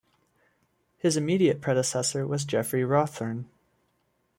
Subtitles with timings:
[0.97, 3.45] His immediate predecessor was Jeffery Rowthorn.